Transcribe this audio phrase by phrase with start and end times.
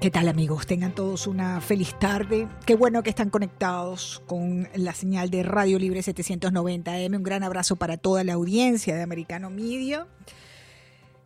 [0.00, 0.64] ¿Qué tal amigos?
[0.64, 2.46] Tengan todos una feliz tarde.
[2.64, 7.16] Qué bueno que están conectados con la señal de Radio Libre 790M.
[7.16, 10.06] Un gran abrazo para toda la audiencia de Americano Media.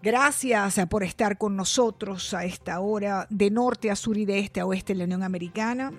[0.02, 4.61] Gracias por estar con nosotros a esta hora de norte a sur y de este
[4.61, 5.92] a oeste de la Unión Americana.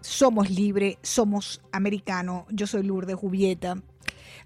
[0.00, 2.46] Somos libre, somos americano.
[2.50, 3.82] Yo soy Lourdes Jubieta.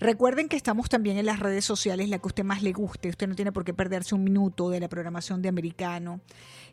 [0.01, 3.11] Recuerden que estamos también en las redes sociales, la que a usted más le guste.
[3.11, 6.21] Usted no tiene por qué perderse un minuto de la programación de Americano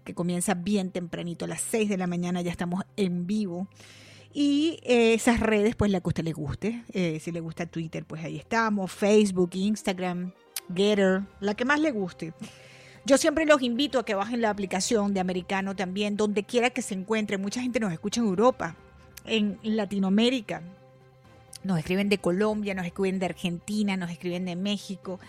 [0.03, 3.67] que comienza bien tempranito, a las 6 de la mañana ya estamos en vivo.
[4.33, 6.83] Y eh, esas redes, pues la que a usted le guste.
[6.93, 8.91] Eh, si le gusta Twitter, pues ahí estamos.
[8.91, 10.31] Facebook, Instagram,
[10.73, 12.33] Getter, la que más le guste.
[13.05, 16.81] Yo siempre los invito a que bajen la aplicación de Americano también, donde quiera que
[16.81, 17.37] se encuentre.
[17.37, 18.75] Mucha gente nos escucha en Europa,
[19.25, 20.61] en Latinoamérica,
[21.63, 25.19] nos escriben de Colombia, nos escriben de Argentina, nos escriben de México.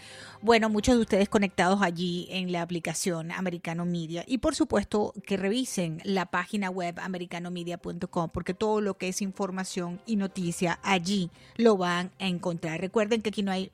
[0.41, 4.25] Bueno, muchos de ustedes conectados allí en la aplicación Americano Media.
[4.27, 10.01] Y por supuesto que revisen la página web americanomedia.com porque todo lo que es información
[10.07, 12.81] y noticia allí lo van a encontrar.
[12.81, 13.71] Recuerden que aquí no hay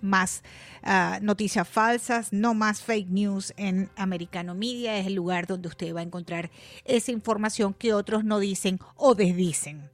[0.00, 0.42] más
[0.82, 4.98] ah, noticias falsas, no más fake news en Americano Media.
[4.98, 6.50] Es el lugar donde usted va a encontrar
[6.84, 9.90] esa información que otros no dicen o desdicen.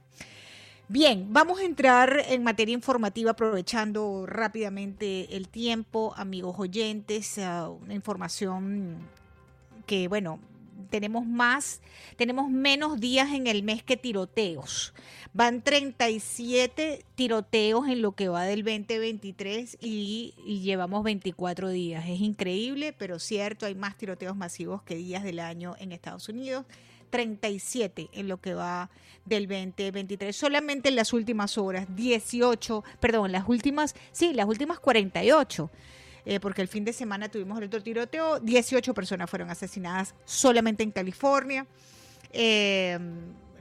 [0.89, 8.95] Bien, vamos a entrar en materia informativa aprovechando rápidamente el tiempo, amigos oyentes, una información
[9.85, 10.39] que, bueno,
[10.89, 11.81] tenemos más,
[12.15, 14.93] tenemos menos días en el mes que tiroteos.
[15.33, 22.05] Van 37 tiroteos en lo que va del 2023 y, y, llevamos 24 días.
[22.07, 26.65] Es increíble, pero cierto, hay más tiroteos masivos que días del año en Estados Unidos.
[27.09, 28.89] 37 en lo que va
[29.25, 30.35] del 2023.
[30.35, 35.69] Solamente en las últimas horas, 18, perdón, las últimas, sí, las últimas 48.
[36.29, 40.83] Eh, porque el fin de semana tuvimos el otro tiroteo, 18 personas fueron asesinadas solamente
[40.83, 41.65] en California.
[42.33, 42.99] Eh,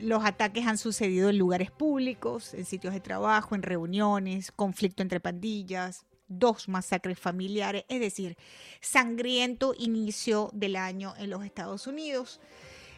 [0.00, 5.20] los ataques han sucedido en lugares públicos, en sitios de trabajo, en reuniones, conflicto entre
[5.20, 8.36] pandillas, dos masacres familiares, es decir,
[8.80, 12.40] sangriento inicio del año en los Estados Unidos.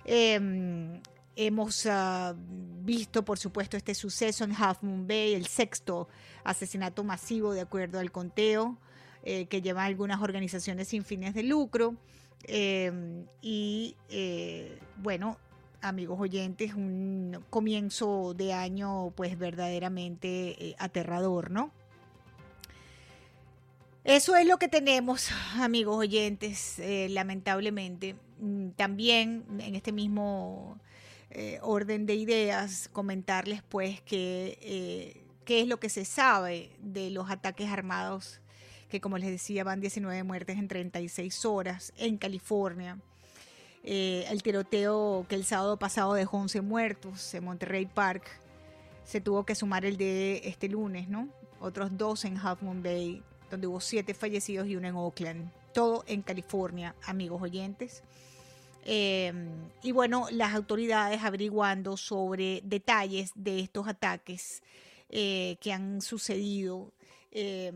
[0.05, 1.01] Em,
[1.37, 6.09] hemos ah, visto, por supuesto, este suceso en Half Moon Bay, el sexto
[6.45, 8.79] asesinato masivo de acuerdo al conteo
[9.25, 11.97] eh, que llevan algunas organizaciones sin fines de lucro.
[12.45, 15.39] Em, y eh, bueno,
[15.81, 21.73] amigos oyentes, un comienzo de año pues verdaderamente eh, aterrador, ¿no?
[24.05, 28.17] Eso es lo que tenemos, amigos oyentes, lamentablemente.
[28.41, 30.79] Mm, también en este mismo
[31.31, 37.31] eh, orden de ideas, comentarles pues eh, qué es lo que se sabe de los
[37.31, 38.41] ataques armados,
[38.89, 42.99] que como les decía van 19 muertes en 36 horas en California.
[43.85, 48.25] Eh, el tiroteo que el sábado pasado dejó 11 muertos en Monterrey Park,
[49.05, 51.29] se tuvo que sumar el de este lunes, ¿no?
[51.61, 55.51] Otros dos en Half Moon Bay, donde hubo siete fallecidos y uno en Oakland.
[55.73, 58.03] Todo en California, amigos oyentes.
[58.85, 59.51] Em,
[59.83, 64.63] y bueno, las autoridades averiguando sobre detalles de estos ataques
[65.11, 66.93] eh, que han sucedido
[67.31, 67.75] em,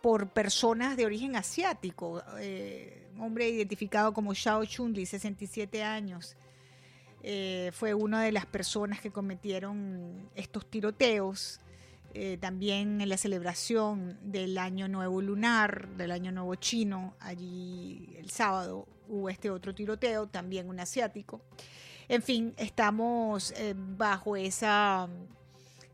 [0.00, 2.22] por personas de origen asiático.
[2.38, 6.36] Eh, un hombre identificado como Xiao Chunli, 67 años,
[7.22, 11.60] eh, fue una de las personas que cometieron estos tiroteos.
[12.40, 18.86] También en la celebración del Año Nuevo Lunar, del Año Nuevo Chino, allí el sábado
[19.10, 21.40] hubo este otro tiroteo, también un asiático.
[22.08, 25.08] En fin, estamos eh, bajo esa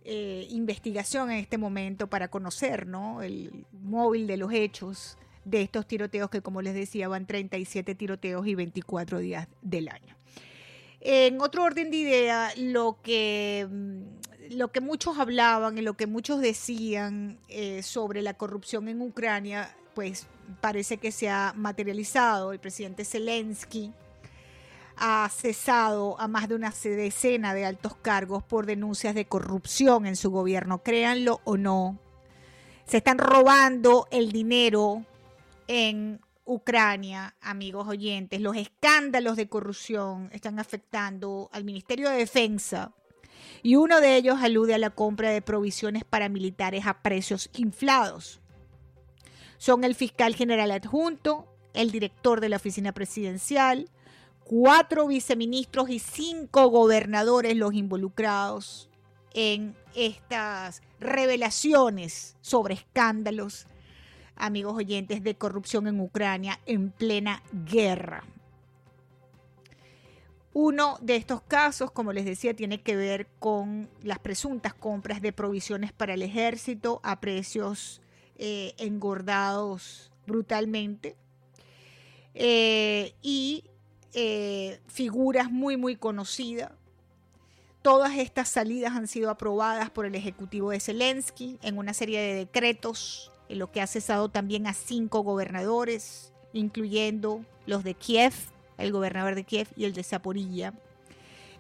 [0.05, 3.23] eh, investigación en este momento para conocer ¿no?
[3.23, 8.47] el móvil de los hechos de estos tiroteos que, como les decía, van 37 tiroteos
[8.47, 10.17] y 24 días del año.
[11.01, 14.03] En otro orden de idea, lo que, mm,
[14.51, 19.75] lo que muchos hablaban y lo que muchos decían eh, sobre la corrupción en Ucrania,
[19.95, 20.27] pues
[20.61, 22.53] parece que se ha materializado.
[22.53, 23.93] El presidente Zelensky
[24.97, 30.17] ha cesado a más de una decena de altos cargos por denuncias de corrupción en
[30.17, 31.99] su gobierno, créanlo o no.
[32.87, 35.05] Se están robando el dinero
[35.69, 42.93] en Ucrania, amigos oyentes, los escándalos de corrupción están afectando al Ministerio de Defensa
[43.63, 48.41] y uno de ellos alude a la compra de provisiones paramilitares a precios inflados.
[49.59, 53.89] Son el fiscal general adjunto, el director de la oficina presidencial,
[54.45, 58.89] cuatro viceministros y cinco gobernadores los involucrados
[59.35, 63.67] en estas revelaciones sobre escándalos
[64.37, 68.23] amigos oyentes, de corrupción en Ucrania en plena guerra.
[70.59, 75.31] Uno de estos casos, como les decía, tiene que ver con las presuntas compras de
[75.31, 78.01] provisiones para el ejército a precios
[78.39, 81.15] eh, engordados brutalmente.
[82.33, 83.65] Eh, y
[84.15, 86.73] eh, figuras muy, muy conocidas.
[87.83, 92.35] Todas estas salidas han sido aprobadas por el Ejecutivo de Zelensky en una serie de
[92.35, 98.33] decretos lo que ha cesado también a cinco gobernadores, incluyendo los de Kiev,
[98.79, 100.75] el gobernador de Kiev y el de Zaporilla,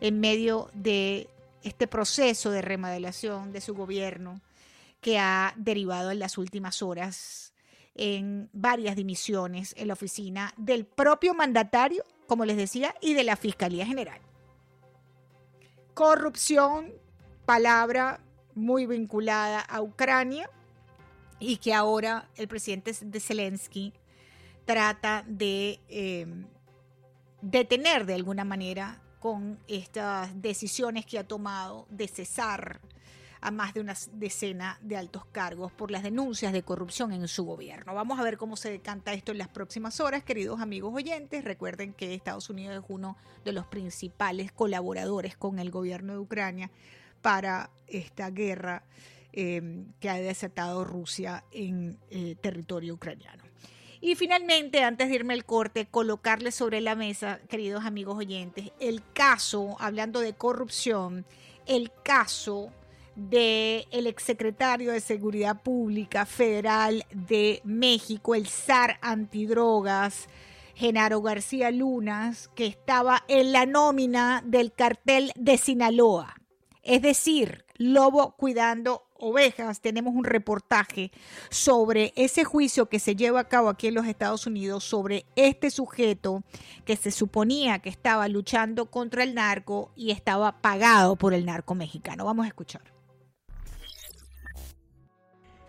[0.01, 1.29] en medio de
[1.63, 4.41] este proceso de remodelación de su gobierno
[5.01, 7.53] que ha derivado en las últimas horas
[7.95, 13.37] en varias dimisiones en la oficina del propio mandatario, como les decía, y de la
[13.37, 14.21] Fiscalía General.
[15.95, 16.93] Corrupción,
[17.47, 18.21] palabra
[18.55, 20.51] muy vinculada a Ucrania,
[21.39, 23.93] y que ahora el presidente de Zelensky
[24.65, 26.47] trata de em,
[27.43, 32.81] detener de alguna manera con estas decisiones que ha tomado de cesar
[33.41, 37.45] a más de una decena de altos cargos por las denuncias de corrupción en su
[37.45, 37.95] gobierno.
[37.95, 41.45] Vamos a ver cómo se decanta esto en las próximas horas, queridos amigos oyentes.
[41.45, 46.71] Recuerden que Estados Unidos es uno de los principales colaboradores con el gobierno de Ucrania
[47.21, 48.83] para esta guerra
[49.39, 53.45] Em, que ha desatado Rusia en eh, territorio ucraniano.
[54.07, 59.03] Y finalmente, antes de irme al corte, colocarle sobre la mesa, queridos amigos oyentes, el
[59.13, 61.27] caso, hablando de corrupción,
[61.67, 62.71] el caso
[63.17, 70.29] del el exsecretario de Seguridad Pública Federal de México, el zar antidrogas,
[70.77, 76.37] Genaro García Lunas, que estaba en la nómina del cartel de Sinaloa.
[76.85, 81.11] Es decir, Lobo cuidando ovejas, tenemos un reportaje
[81.51, 85.71] sobre ese juicio que se lleva a cabo aquí en los Estados Unidos sobre este
[85.71, 86.43] sujeto
[86.85, 91.75] que se suponía que estaba luchando contra el narco y estaba pagado por el narco
[91.75, 92.25] mexicano.
[92.25, 92.96] Vamos a escuchar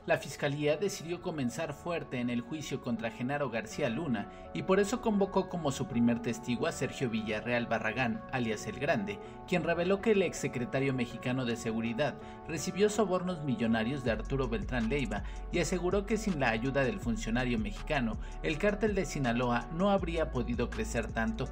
[0.08, 5.02] la Fiscalía decidió comenzar fuerte en el juicio contra Genaro García Luna y por eso
[5.02, 9.20] convocó como su primer testigo a Sergio Villarreal Barragán, alias El Grande,
[9.50, 12.16] quien reveló que el exsecretario mexicano de Seguridad
[12.48, 17.60] recibió sobornos millonarios de Arturo Beltrán Leiva y aseguró que sin la ayuda del funcionario
[17.60, 21.50] mexicano, el cártel de Sinaloa no habría podido crecer tanto.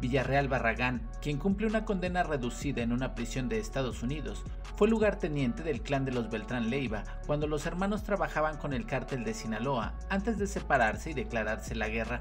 [0.00, 4.44] Villarreal Barragán, quien cumple una condena reducida en una prisión de Estados Unidos,
[4.76, 9.24] fue lugarteniente del clan de los Beltrán Leiva cuando los hermanos trabajaban con el cártel
[9.24, 12.20] de Sinaloa antes de separarse y declararse la guerra.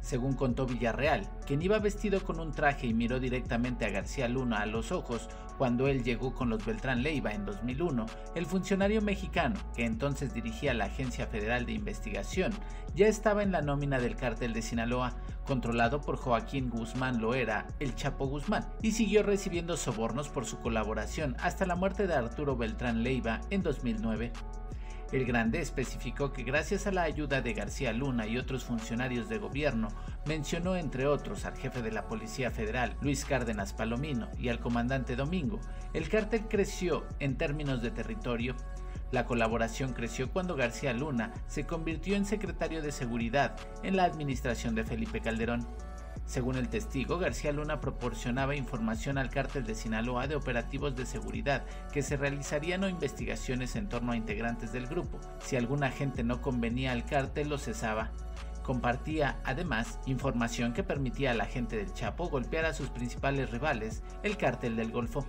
[0.00, 4.60] Según contó Villarreal, quien iba vestido con un traje y miró directamente a García Luna
[4.60, 5.28] a los ojos
[5.58, 10.74] cuando él llegó con los Beltrán Leiva en 2001, el funcionario mexicano, que entonces dirigía
[10.74, 12.52] la Agencia Federal de Investigación,
[12.94, 15.14] ya estaba en la nómina del cártel de Sinaloa,
[15.46, 21.36] controlado por Joaquín Guzmán Loera, el Chapo Guzmán, y siguió recibiendo sobornos por su colaboración
[21.40, 24.32] hasta la muerte de Arturo Beltrán Leiva en 2009.
[25.14, 29.38] El Grande especificó que gracias a la ayuda de García Luna y otros funcionarios de
[29.38, 29.86] gobierno,
[30.26, 35.14] mencionó entre otros al jefe de la Policía Federal, Luis Cárdenas Palomino, y al comandante
[35.14, 35.60] Domingo,
[35.92, 38.56] el cártel creció en términos de territorio.
[39.12, 43.54] La colaboración creció cuando García Luna se convirtió en secretario de Seguridad
[43.84, 45.64] en la administración de Felipe Calderón.
[46.26, 51.64] Según el testigo, García Luna proporcionaba información al cártel de Sinaloa de operativos de seguridad
[51.92, 55.20] que se realizarían o investigaciones en torno a integrantes del grupo.
[55.40, 58.10] Si algún agente no convenía al cártel, lo cesaba.
[58.62, 64.02] Compartía, además, información que permitía a la gente del Chapo golpear a sus principales rivales,
[64.22, 65.26] el cártel del Golfo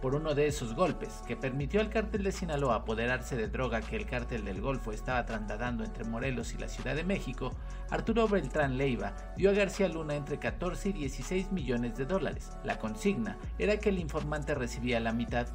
[0.00, 3.96] por uno de esos golpes, que permitió al cártel de Sinaloa apoderarse de droga que
[3.96, 7.52] el cártel del Golfo estaba trasladando entre Morelos y la Ciudad de México,
[7.90, 12.50] Arturo Beltrán Leiva dio a García Luna entre 14 y 16 millones de dólares.
[12.64, 15.46] La consigna era que el informante recibía la mitad.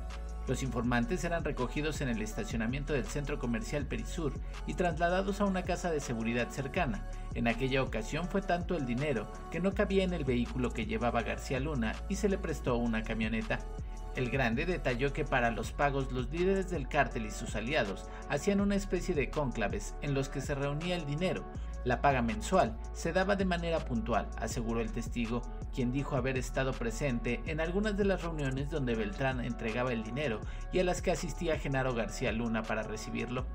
[0.47, 4.33] Los informantes eran recogidos en el estacionamiento del centro comercial Perisur
[4.65, 7.07] y trasladados a una casa de seguridad cercana.
[7.35, 11.21] En aquella ocasión fue tanto el dinero que no cabía en el vehículo que llevaba
[11.21, 13.59] García Luna y se le prestó una camioneta.
[14.15, 18.59] El Grande detalló que para los pagos los líderes del cártel y sus aliados hacían
[18.59, 21.45] una especie de cónclaves en los que se reunía el dinero
[21.85, 25.41] La paga mensual se daba de manera puntual, aseguró el testigo,
[25.73, 30.41] quien dijo haber estado presente en algunas de las reuniones donde Beltrán entregaba el dinero
[30.73, 33.45] y a las que asistía Genaro García Luna para recibirlo.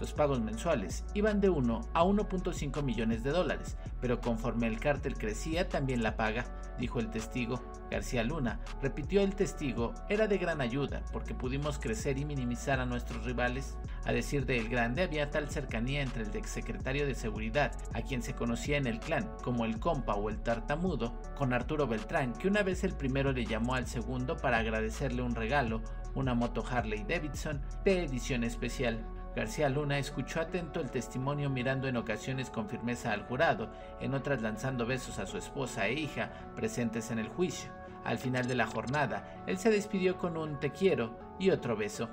[0.00, 5.16] Los pagos mensuales iban de 1 a 1.5 millones de dólares, pero conforme el cártel
[5.16, 6.44] crecía también la paga,
[6.78, 7.62] dijo el testigo.
[7.90, 12.86] García Luna repitió el testigo, era de gran ayuda porque pudimos crecer y minimizar a
[12.86, 13.76] nuestros rivales.
[14.04, 18.22] A decir de El Grande había tal cercanía entre el exsecretario de Seguridad, a quien
[18.22, 22.48] se conocía en el clan como el compa o el tartamudo, con Arturo Beltrán, que
[22.48, 25.82] una vez el primero le llamó al segundo para agradecerle un regalo,
[26.14, 29.04] una moto Harley Davidson de edición especial.
[29.34, 33.70] García Luna escuchó atento el testimonio mirando en ocasiones con firmeza al jurado,
[34.00, 37.70] en otras lanzando besos a su esposa e hija presentes en el juicio.
[38.04, 42.08] Al final de la jornada, él se despidió con un te quiero y otro beso.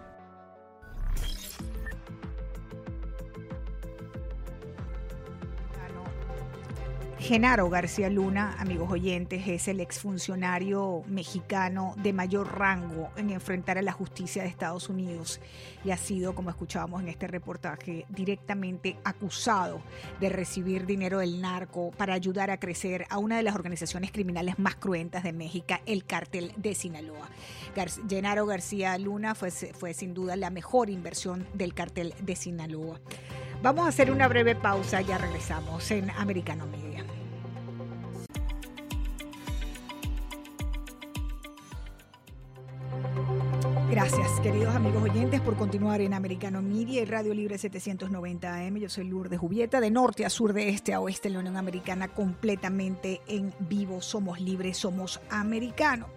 [7.25, 13.81] Genaro García Luna, amigos oyentes, es el exfuncionario mexicano de mayor rango en enfrentar a
[13.81, 15.41] la justicia de Estados Unidos
[15.83, 19.81] y ha sido, como escuchábamos en este reportaje, directamente acusado
[20.19, 24.59] de recibir dinero del narco para ayudar a crecer a una de las organizaciones criminales
[24.59, 27.27] más cruentas de México, el cártel de Sinaloa.
[28.07, 32.99] Genaro García Luna fue, fue sin duda la mejor inversión del cártel de Sinaloa.
[33.63, 37.03] Vamos a hacer una breve pausa, ya regresamos en Americano Media.
[43.89, 48.77] Gracias, queridos amigos oyentes, por continuar en Americano Media y Radio Libre 790 AM.
[48.77, 52.07] Yo soy Lourdes Jubieta, de norte a sur, de este a oeste, la Unión Americana,
[52.07, 54.01] completamente en vivo.
[54.01, 56.09] Somos libres, somos americanos.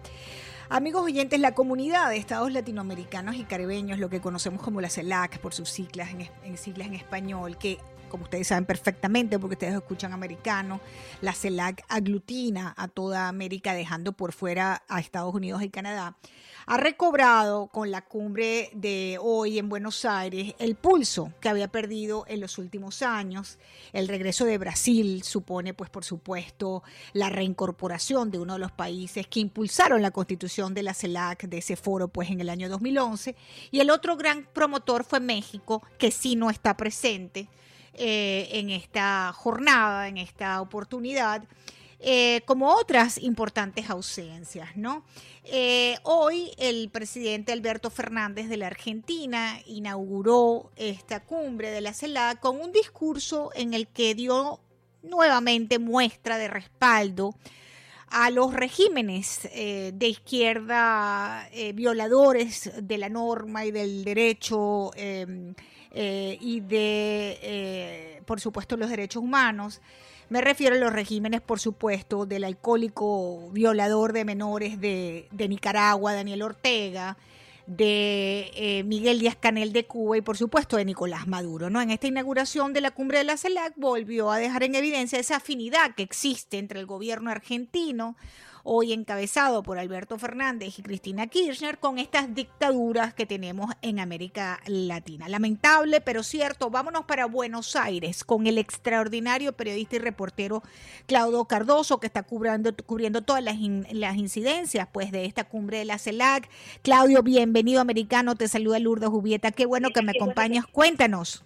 [0.67, 5.39] Amigos oyentes, la comunidad de estados latinoamericanos y caribeños, lo que conocemos como la CELAC
[5.39, 6.09] por sus siglas
[6.43, 7.77] en, siglas en español, que
[8.09, 10.81] como ustedes saben perfectamente, porque ustedes escuchan americano,
[11.21, 16.15] la CELAC aglutina a toda América, dejando por fuera a Estados Unidos y Canadá
[16.69, 22.25] ha recobrado con la cumbre de hoy en Buenos Aires el pulso que había perdido
[22.27, 23.57] en los últimos años.
[23.91, 26.83] El regreso de Brasil supone, pues por supuesto,
[27.13, 31.57] la reincorporación de uno de los países que impulsaron la constitución de la CELAC, de
[31.57, 33.35] ese foro, pues en el año 2011.
[33.71, 37.49] Y el otro gran promotor fue México, que sí no está presente
[37.95, 41.41] eh, en esta jornada, en esta oportunidad.
[42.01, 45.03] Eh, como otras importantes ausencias, ¿no?
[45.43, 52.39] Eh, hoy el presidente Alberto Fernández de la Argentina inauguró esta cumbre de la CELAC
[52.39, 54.61] con un discurso en el que dio
[55.03, 57.35] nuevamente muestra de respaldo
[58.07, 68.23] a los regímenes eh, de izquierda violadores de la norma y del derecho y de,
[68.25, 69.81] por supuesto, los derechos humanos.
[70.29, 76.43] Me refiero a los regímenes, por supuesto, del alcohólico violador de menores de, Nicaragua, Daniel
[76.43, 77.17] Ortega,
[77.65, 81.71] de eh, Miguel Díaz Canel de Cuba y por supuesto de Nicolás Maduro.
[81.71, 81.81] ¿no?
[81.81, 85.37] En esta inauguración de la cumbre de la CELAC volvió a dejar en evidencia esa
[85.37, 88.15] afinidad que existe entre el gobierno argentino,
[88.63, 94.59] hoy encabezado por Alberto Fernández y Cristina Kirchner, con estas dictaduras que tenemos en América
[94.65, 95.27] Latina.
[95.29, 96.69] Lamentable, pero cierto.
[96.69, 100.63] Vámonos para Buenos Aires con el extraordinario periodista y reportero
[101.05, 103.57] Claudio Cardoso, que está cubriendo, cubriendo todas las,
[103.91, 106.49] las incidencias pues, de esta cumbre de la CELAC.
[106.81, 109.51] Claudio, bienvenido americano, te saluda Lourdes Jubieta.
[109.51, 110.65] Qué bueno que me acompañas.
[110.67, 111.43] Cuéntanos.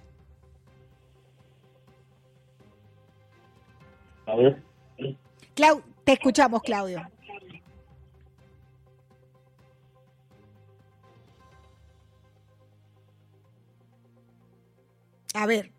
[4.25, 4.62] A ver.
[5.53, 7.01] Claudio, te escuchamos, Claudio.
[15.33, 15.72] A ver,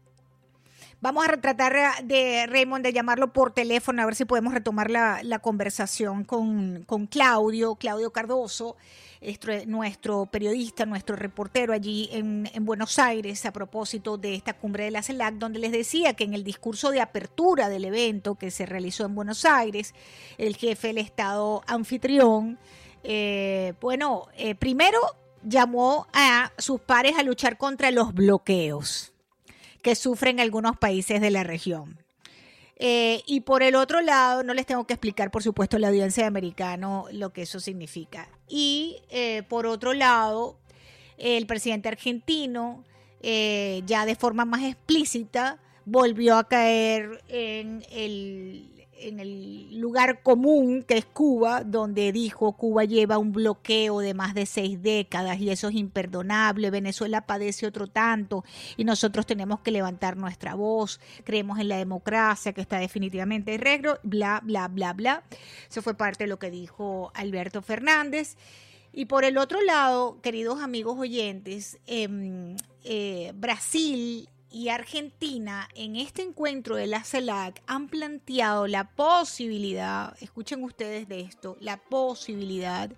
[1.05, 5.39] vamos a tratar de Raymond de llamarlo por teléfono a ver si podemos retomar la,
[5.43, 8.75] conversación con, con Claudio, Claudio Cardoso
[9.67, 15.03] nuestro periodista, nuestro reportero allí en, Buenos Aires a propósito de esta cumbre de la
[15.03, 19.05] CELAC, donde les decía que en el discurso de apertura del evento que se realizó
[19.05, 19.95] en Buenos Aires,
[20.39, 22.59] el jefe del Estado anfitrión,
[23.03, 25.01] eh, bueno, eh, primero
[25.43, 29.14] llamó a sus pares a luchar contra los bloqueos
[29.85, 31.99] que sufren algunos países de la región.
[32.77, 36.25] Eh, y por el otro lado, no les tengo que explicar, por supuesto, la audiencia
[36.25, 38.29] de americano lo que eso significa.
[38.49, 40.59] Y eh, por otro lado,
[41.19, 42.83] el presidente argentino,
[43.21, 48.74] eh, ya de forma más explícita, volvió a caer en el,
[49.05, 54.35] en el lugar común que es Cuba, donde dijo Cuba lleva un bloqueo de más
[54.35, 58.45] de seis décadas y eso es imperdonable, Venezuela padece otro tanto
[58.77, 63.61] y nosotros tenemos que levantar nuestra voz, creemos en la democracia que está definitivamente en
[63.61, 65.23] reglo, bla, bla, bla, bla.
[65.69, 68.37] Eso fue parte de lo que dijo Alberto Fernández.
[68.93, 76.23] Y por el otro lado, queridos amigos oyentes, em, eh, Brasil y Argentina en este
[76.23, 82.89] encuentro de la CELAC han planteado la posibilidad, escuchen ustedes de esto, la posibilidad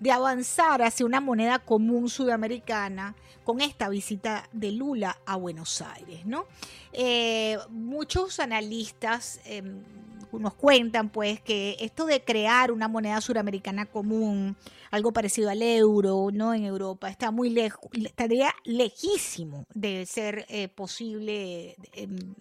[0.00, 3.14] de avanzar hacia una moneda común sudamericana
[3.44, 6.46] con esta visita de Lula a Buenos Aires, ¿no?
[6.92, 9.84] Eh, muchos analistas em,
[10.32, 14.56] nos cuentan pues que esto de crear una moneda suramericana común,
[14.90, 16.54] algo parecido al euro, ¿no?
[16.54, 22.34] En Europa, está muy lejos, estaría lejísimo de ser eh, posible em,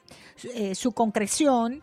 [0.53, 1.81] eh, su concreción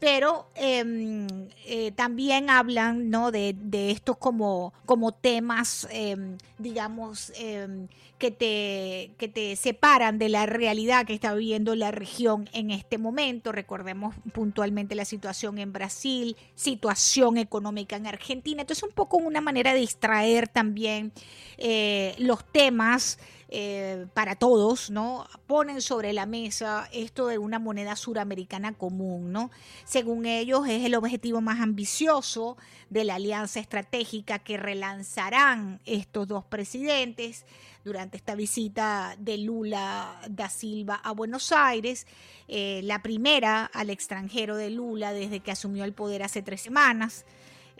[0.00, 1.26] pero em,
[1.66, 3.30] eh, también hablan ¿no?
[3.30, 7.86] de, de estos como, como temas, em, digamos, em,
[8.18, 12.96] que, te, que te separan de la realidad que está viviendo la región en este
[12.96, 13.52] momento.
[13.52, 18.62] Recordemos puntualmente la situación en Brasil, situación económica en Argentina.
[18.62, 21.12] Entonces, un poco una manera de distraer también
[21.58, 23.18] eh, los temas.
[23.52, 25.26] Eh, para todos, ¿no?
[25.48, 29.50] Ponen sobre la mesa esto de una moneda suramericana común, ¿no?
[29.84, 32.56] Según ellos es el objetivo más ambicioso
[32.90, 37.44] de la alianza estratégica que relanzarán estos dos presidentes
[37.84, 42.06] durante esta visita de Lula da Silva a Buenos Aires,
[42.46, 47.24] eh, la primera al extranjero de Lula desde que asumió el poder hace tres semanas.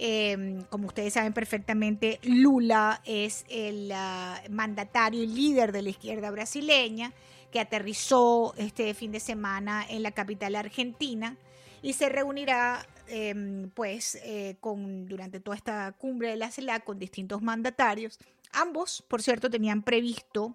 [0.02, 6.30] Em, como ustedes saben perfectamente, Lula es el ah, mandatario y líder de la izquierda
[6.30, 7.12] brasileña
[7.52, 11.36] que aterrizó este fin de semana en la capital argentina
[11.82, 16.98] y se reunirá em, pues eh, con durante toda esta cumbre de la CELAC con
[16.98, 18.18] distintos mandatarios.
[18.52, 20.54] Ambos, por cierto, tenían previsto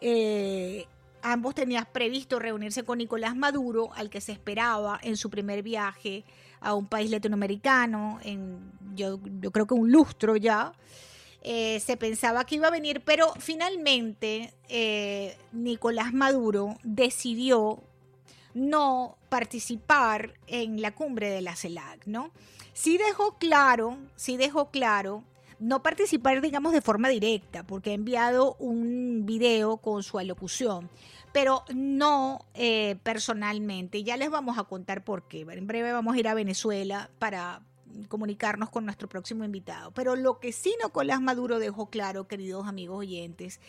[0.00, 0.86] eh,
[1.22, 6.24] ambos tenían previsto reunirse con Nicolás Maduro, al que se esperaba en su primer viaje
[6.60, 9.20] a un país latinoamericano, en yo,
[9.52, 10.72] creo que un lustro ya.
[11.42, 17.84] Eh, se pensaba que iba a venir, pero finalmente eh, Nicolás Maduro decidió
[18.52, 22.32] no participar en la cumbre de la CELAC, ¿no?
[22.72, 25.22] Sí dejó claro, sí dejó claro
[25.58, 30.90] no participar, digamos, de forma directa, porque ha enviado un video con su alocución,
[31.36, 34.02] pero no eh, personalmente.
[34.02, 35.42] Ya les vamos a contar por qué.
[35.42, 37.60] En breve vamos a ir a Venezuela para
[38.08, 39.90] comunicarnos con nuestro próximo invitado.
[39.90, 43.60] Pero lo que sí Nicolás Maduro dejó claro, queridos amigos oyentes,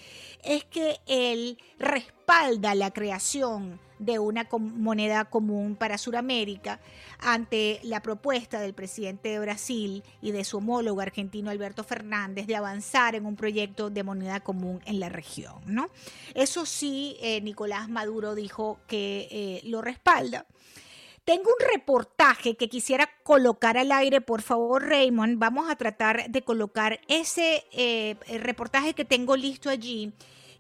[0.46, 6.80] es que él respalda la creación de una moneda común para Sudamérica
[7.20, 12.56] ante la propuesta del presidente de Brasil y de su homólogo argentino Alberto Fernández de
[12.56, 15.56] avanzar en un proyecto de moneda común en la región.
[15.66, 15.90] ¿no?
[16.34, 20.46] Eso sí, eh, Nicolás Maduro dijo que eh, lo respalda.
[21.28, 25.38] Tengo un reportaje que quisiera colocar al aire, por favor, Raymond.
[25.38, 30.14] Vamos a tratar de colocar ese eh, reportaje que tengo listo allí,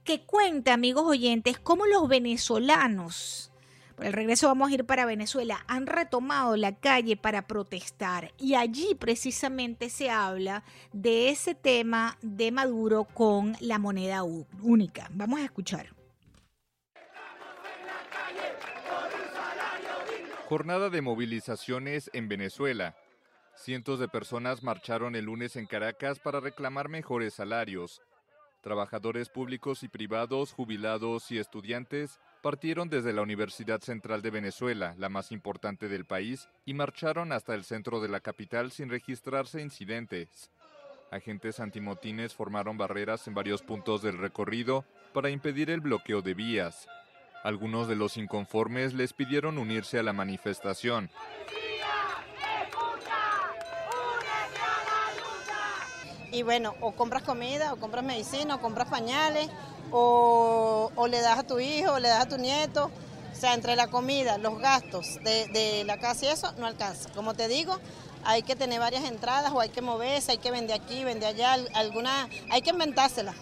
[0.07, 3.51] que cuenta, amigos oyentes, cómo los venezolanos,
[3.97, 8.31] por el regreso vamos a ir para Venezuela, han retomado la calle para protestar.
[8.37, 15.09] Y allí precisamente se habla de ese tema de Maduro con la moneda única.
[15.11, 15.93] Vamos a escuchar.
[20.45, 22.95] Jornada de movilizaciones en Venezuela.
[23.57, 28.01] Cientos de personas marcharon el lunes en Caracas para reclamar mejores salarios.
[28.67, 35.07] Trabajadores públicos y privados, jubilados y estudiantes partieron desde la Universidad Central de Venezuela, la
[35.07, 40.51] más importante del país, y marcharon hasta el centro de la capital sin registrarse incidentes.
[41.11, 46.89] Agentes antimotines formaron barreras en varios puntos del recorrido para impedir el bloqueo de vías.
[47.45, 51.09] Algunos de los inconformes les pidieron unirse a la manifestación.
[56.31, 59.49] Y bueno, o compras comida, o compras medicina, o compras pañales,
[59.91, 62.91] o, le das a tu hijo, o le das a tu nieto.
[63.31, 67.09] O sea, entre la comida, los gastos de, la casa y eso, no alcanza.
[67.13, 67.77] Como te digo,
[68.25, 71.55] hay que tener varias entradas o hay que moverse, hay que vender aquí, vender allá,
[71.75, 73.33] alguna, hay que inventársela.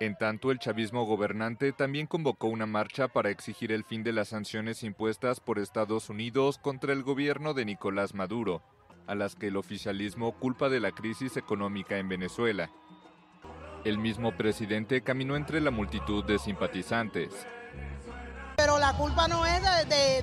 [0.00, 4.28] En tanto, el chavismo gobernante también convocó una marcha para exigir el fin de las
[4.28, 8.62] sanciones impuestas por Estados Unidos contra el gobierno de Nicolás Maduro,
[9.08, 12.70] a las que el oficialismo culpa de la crisis económica en Venezuela.
[13.84, 17.30] El mismo presidente caminó entre la multitud de simpatizantes.
[18.56, 19.62] pero la culpa no es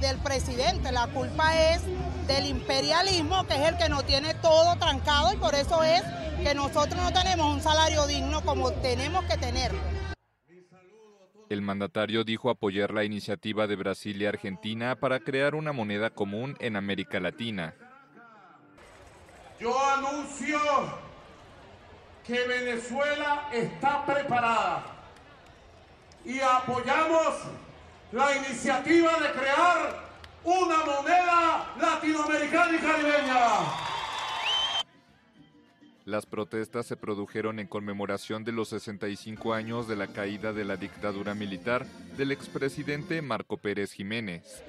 [0.01, 1.81] del presidente, la culpa es
[2.27, 6.03] del imperialismo, que es el que nos tiene todo trancado y por eso es
[6.43, 9.79] que nosotros no tenemos un salario digno como tenemos que tenerlo.
[11.49, 16.55] El mandatario dijo apoyar la iniciativa de Brasil y Argentina para crear una moneda común
[16.59, 17.75] en América Latina.
[19.59, 20.59] Yo anuncio
[22.25, 24.83] que Venezuela está preparada
[26.25, 27.35] y apoyamos
[28.11, 30.05] la iniciativa de crear
[30.43, 33.85] una moneda latinoamericana y caribeña.
[36.05, 40.77] Las protestas se produjeron en conmemoración de los 65 años de la caída de la
[40.77, 44.63] dictadura militar del expresidente Marco Pérez Jiménez.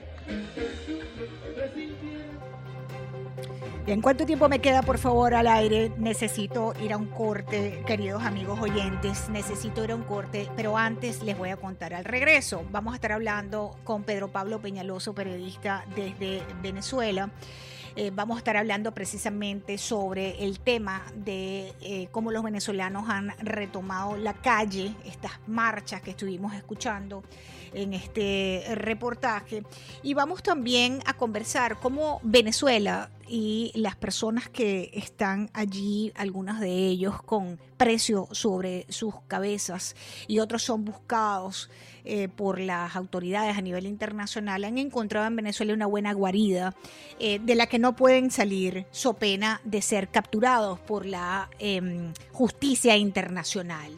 [3.86, 5.92] ¿En ¿cuánto tiempo me queda, por favor, al aire?
[5.96, 11.22] Necesito ir a un corte, queridos amigos oyentes, necesito ir a un corte, pero antes
[11.22, 12.64] les voy a contar al regreso.
[12.72, 17.30] Vamos a estar hablando con Pedro Pablo Peñaloso, periodista desde Venezuela.
[17.94, 23.30] Eh, vamos a estar hablando precisamente sobre el tema de eh, cómo los venezolanos han
[23.38, 27.22] retomado la calle, estas marchas que estuvimos escuchando
[27.72, 29.62] en este reportaje.
[30.02, 36.70] Y vamos también a conversar cómo Venezuela y las personas que están allí, algunas de
[36.70, 41.68] ellos con precio sobre sus cabezas y otros son buscados
[42.06, 46.74] eh, por las autoridades a nivel internacional, han encontrado en Venezuela una buena guarida
[47.18, 52.12] eh, de la que no pueden salir so pena de ser capturados por la em,
[52.32, 53.92] justicia internacional.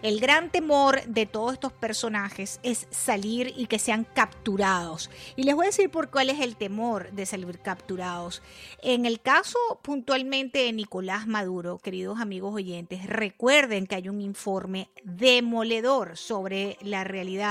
[0.00, 5.10] El gran temor de todos estos personajes es salir y que sean capturados.
[5.36, 8.42] Y les voy a decir por cuál es el temor de salir capturados.
[8.82, 14.88] En el caso puntualmente de Nicolás Maduro, queridos amigos oyentes, recuerden que hay un informe
[15.04, 17.41] demoledor sobre la realidad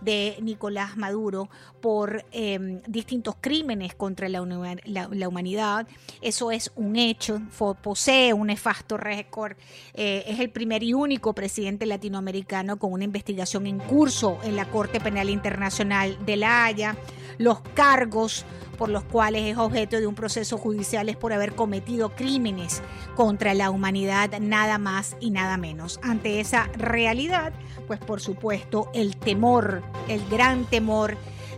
[0.00, 1.48] de Nicolás Maduro
[1.80, 5.86] por em, distintos crímenes contra la, humanidad.
[6.20, 7.40] Eso es un hecho,
[7.82, 9.56] posee un nefasto récord,
[9.94, 14.68] eh, es el primer y único presidente latinoamericano con una investigación en curso en la
[14.70, 16.96] Corte Penal Internacional de La Haya.
[17.38, 18.44] Los cargos
[18.78, 22.80] por los cuales es objeto de un proceso judicial es por haber cometido crímenes
[23.16, 25.98] contra la humanidad, nada más y nada menos.
[26.02, 27.52] Ante esa realidad,
[27.88, 31.16] pues por supuesto el temor, el gran temor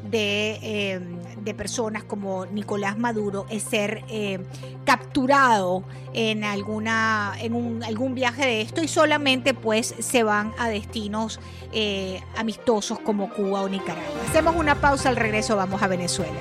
[0.08, 1.20] de, em,
[1.56, 4.44] personas como Nicolás Maduro es ser em,
[4.84, 5.82] capturado
[6.14, 11.40] en alguna en un, algún viaje de esto y solamente pues se van a destinos
[11.72, 14.22] eh, amistosos como Cuba o Nicaragua.
[14.28, 16.40] Hacemos una pausa al regreso, vamos a Venezuela.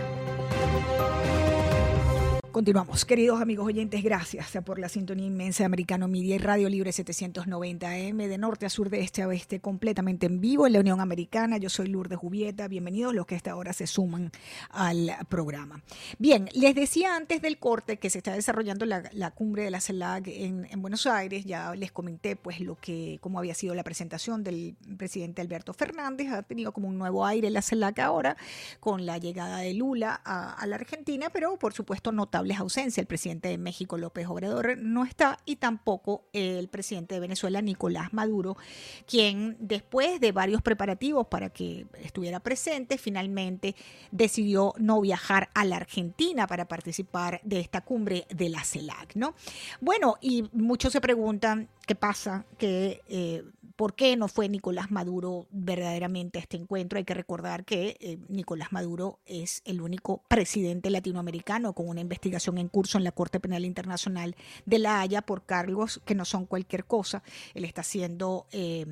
[2.52, 6.90] Continuamos, queridos amigos oyentes, gracias por la sintonía inmensa de Americano Media y Radio Libre
[6.90, 11.00] 790M de norte a sur, de este a oeste, completamente en vivo en la Unión
[11.00, 11.58] Americana.
[11.58, 14.32] Yo soy Lourdes Jubieta, bienvenidos los que a esta hora se suman
[14.72, 15.84] al programa.
[16.18, 20.28] Bien, les decía antes del corte que se está desarrollando la, cumbre de la CELAC
[20.30, 24.76] en, Buenos Aires, ya les comenté pues lo que, cómo había sido la presentación del
[24.98, 28.38] presidente Alberto Fernández, ha tenido como un nuevo aire la CELAC ahora
[28.80, 33.02] con la llegada de Lula a, a la Argentina, pero por supuesto notable ausencia.
[33.02, 38.14] El presidente de México, López Obrador, no está y tampoco el presidente de Venezuela, Nicolás
[38.14, 38.58] Maduro,
[39.06, 43.76] quien después de varios preparativos para que estuviera presente, finalmente
[44.12, 49.36] decidió no viajar a la Argentina para participar de esta cumbre de la CELAC, ¿no?
[49.82, 53.44] Bueno, y muchos se preguntan qué pasa, que eh,
[53.80, 56.98] por qué no fue Nicolás Maduro verdaderamente a este encuentro.
[56.98, 62.58] Hay que recordar que eh, Nicolás Maduro es el único presidente latinoamericano con una investigación
[62.58, 66.46] en curso en la Corte Penal Internacional de La Haya por cargos que no son
[66.46, 67.24] cualquier cosa.
[67.54, 68.86] Él está siendo eh,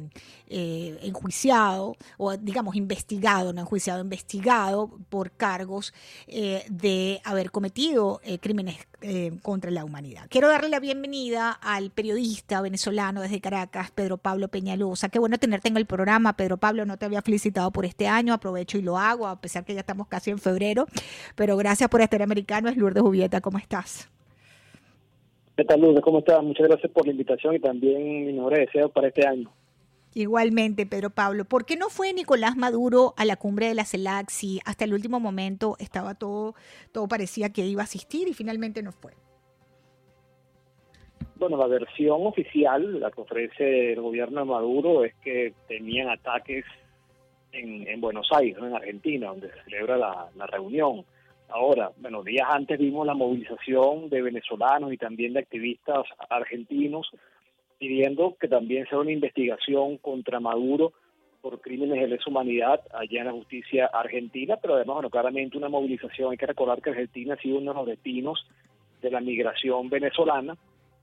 [0.48, 5.94] eh, enjuiciado o digamos investigado, no enjuiciado, investigado por cargos
[6.28, 8.78] de haber cometido crímenes
[9.44, 10.26] contra la humanidad.
[10.30, 15.38] Quiero darle la bienvenida al periodista venezolano desde Caracas, Pedro Pablo Peña sea, Qué bueno
[15.38, 16.34] tenerte en el programa.
[16.34, 18.34] Pedro Pablo, no te había felicitado por este año.
[18.34, 20.88] Aprovecho y lo hago, a pesar que ya estamos casi en febrero.
[21.36, 22.70] Pero gracias por estar americano.
[22.70, 23.42] Es Lourdes Jubieta.
[23.42, 24.10] ¿Cómo estás?
[25.56, 26.02] ¿Qué tal, Lourdes?
[26.02, 26.44] ¿Cómo estás?
[26.44, 29.52] Muchas gracias por la invitación y también mi mejor deseo para este año.
[30.18, 31.46] Igualmente, Pedro Pablo.
[31.46, 34.96] ¿Por qué no fue Nicolás Maduro a la cumbre de la CELAC si hasta el
[34.96, 36.56] último momento estaba todo,
[36.92, 39.12] todo parecía que iba a asistir y finalmente no fue?
[41.36, 46.66] Bueno, la versión oficial, la que ofrece el gobierno de Maduro, es que tenían ataques
[47.52, 51.06] en, Buenos Aires, en Argentina, donde se celebra la, reunión.
[51.48, 57.08] Ahora, bueno, días antes vimos la movilización de venezolanos y también de activistas argentinos
[57.78, 60.94] pidiendo que también sea una investigación contra Maduro
[61.42, 65.70] por crímenes de lesa humanidad allá en la justicia argentina, pero además, bueno, claramente una
[65.70, 66.32] movilización.
[66.32, 68.46] Hay que recordar que Argentina ha sido uno de los destinos
[69.02, 70.58] de la migración venezolana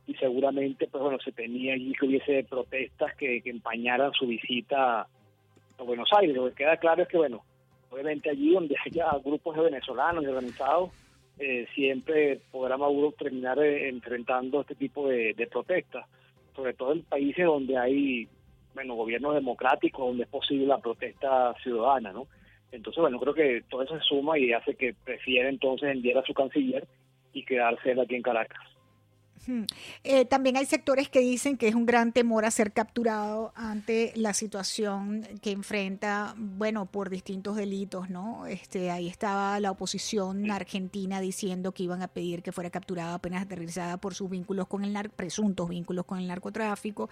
[0.06, 5.82] y seguramente, pues bueno, se tenía allí que hubiese protestas que, empañaran su visita a
[5.82, 6.36] Buenos Aires.
[6.36, 7.42] Lo que queda claro es que, bueno,
[7.90, 10.90] obviamente allí donde haya grupos de venezolanos organizados,
[11.38, 16.06] eh, siempre podrá Maduro terminar eh, enfrentando este tipo de, protestas,
[16.54, 18.28] sobre todo en países donde hay,
[18.74, 22.26] bueno, gobiernos democráticos, donde es posible la protesta ciudadana, ¿no?
[22.72, 26.26] Entonces, bueno, creo que todo eso se suma y hace que prefiera entonces enviar a
[26.26, 26.86] su canciller
[27.32, 28.73] y quedarse él aquí en Caracas.
[30.04, 34.12] Eh, también hay sectores que dicen que es un gran temor a ser capturado ante
[34.16, 38.46] la situación que enfrenta, bueno, por distintos delitos, ¿no?
[38.46, 43.42] Este, ahí estaba la oposición argentina diciendo que iban a pedir que fuera capturado apenas
[43.42, 47.10] aterrizada por sus vínculos con el presuntos vínculos con el narcotráfico,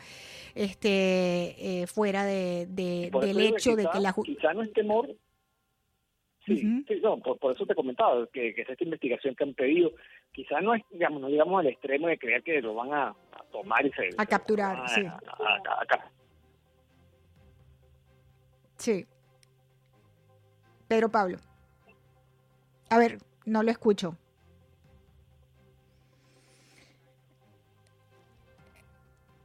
[0.55, 5.17] este, eh, fuera de, del hecho de que la quizá no es temor
[6.45, 9.93] Sí, sí no, por, eso te comentaba que, que esta investigación que han pedido,
[10.33, 13.15] quizás no es, digamos, no digamos al extremo de creer que lo van a,
[13.53, 14.09] tomar y se...
[14.17, 15.03] A capturar, sí.
[18.77, 19.07] sí.
[20.89, 21.37] Pedro Pablo.
[22.89, 24.17] A ver, no lo escucho.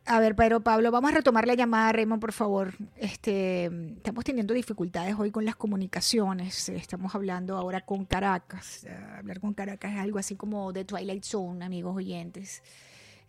[0.10, 2.74] A ver, pero Pablo, vamos a retomar la llamada, Raymond, por favor.
[2.96, 6.70] Este, estamos teniendo dificultades hoy con las comunicaciones.
[6.70, 8.88] Estamos hablando ahora con Caracas.
[9.17, 12.63] Hablar con Caracas es algo así como de Twilight Zone, amigos oyentes.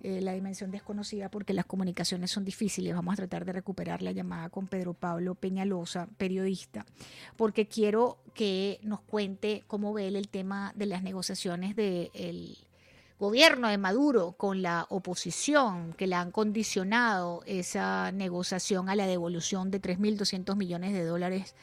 [0.00, 2.94] Eh, la dimensión desconocida porque las comunicaciones son difíciles.
[2.94, 6.86] Vamos a tratar de recuperar la llamada con Pedro Pablo Peñalosa, periodista,
[7.36, 12.56] porque quiero que nos cuente cómo ve él el tema de las negociaciones del
[13.18, 19.70] gobierno de Maduro con la oposición que le han condicionado esa negociación a la devolución
[19.70, 21.54] de 3.200 millones de dólares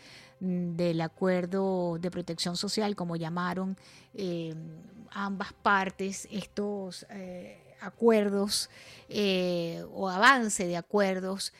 [0.41, 3.77] mm, del acuerdo de protección social, como llamaron
[4.13, 4.53] eh,
[5.11, 8.69] ambas partes estos eh, acuerdos
[9.07, 11.53] eh, o avance de acuerdos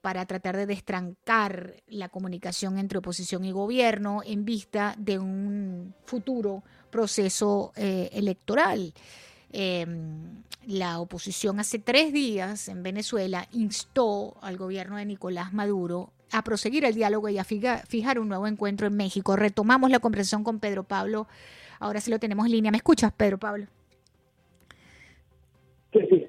[0.00, 6.62] para tratar de destrancar la comunicación entre oposición y gobierno en vista de un futuro
[6.90, 8.94] proceso electoral.
[9.52, 16.42] Em, la oposición hace tres días en Venezuela instó al gobierno de Nicolás Maduro a
[16.42, 19.34] proseguir el diálogo y a fijar un nuevo encuentro en México.
[19.36, 21.26] Retomamos la conversación con Pedro Pablo.
[21.80, 22.70] Ahora sí lo tenemos en línea.
[22.70, 23.66] ¿Me escuchas, Pedro Pablo?
[25.92, 26.26] Sí,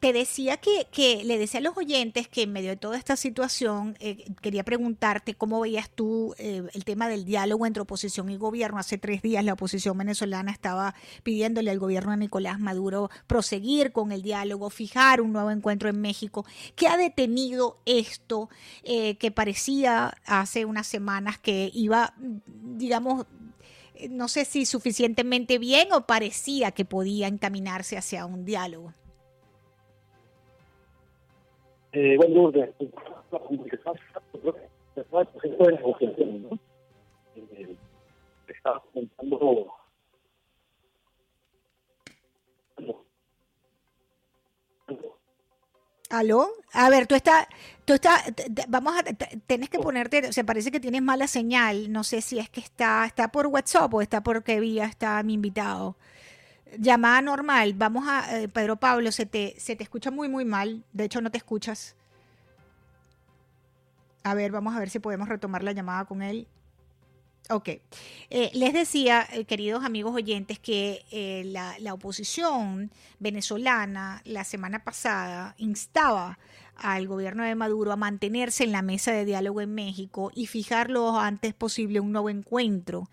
[0.00, 3.14] Te, decía que, que, le decía a los oyentes que en medio de toda esta
[3.14, 8.38] situación eh, quería preguntarte cómo veías tú eh, el tema del diálogo entre oposición y
[8.38, 8.78] gobierno.
[8.78, 14.12] Hace tres días la oposición venezolana estaba pidiéndole al gobierno de Nicolás Maduro proseguir con
[14.12, 16.46] el diálogo, fijar un nuevo encuentro en México.
[16.74, 18.48] ¿Qué ha detenido esto
[18.82, 23.26] eh, que parecía hace unas semanas que iba, digamos,
[24.08, 28.94] no sé si suficientemente bien o parecía que podía encaminarse hacia un diálogo?
[31.96, 32.74] Eh, bueno, de,
[33.30, 33.96] la comunicación,
[34.94, 36.58] de negociación, ¿no?
[37.36, 37.76] Eh,
[38.92, 39.72] comentando
[46.10, 46.50] ¿Aló?
[46.74, 47.46] A ver, tú estás,
[47.86, 48.30] tú estás,
[48.68, 49.02] vamos a,
[49.46, 52.60] tienes que ponerte, o sea, parece que tienes mala señal, no sé si es que
[52.60, 55.96] está, está por WhatsApp o está por qué vía está mi invitado.
[56.78, 60.82] Llamada normal, vamos a, eh, Pedro Pablo, se te, se te escucha muy, muy mal,
[60.92, 61.94] de hecho no te escuchas.
[64.24, 66.48] A ver, vamos a ver si podemos retomar la llamada con él.
[67.48, 67.68] Ok.
[68.30, 71.04] Eh, les decía, eh, queridos amigos oyentes, que
[71.46, 76.40] la, la, oposición venezolana la semana pasada instaba
[76.76, 80.90] al gobierno de Maduro a mantenerse en la mesa de diálogo en México y fijar
[80.90, 83.08] lo antes posible un nuevo encuentro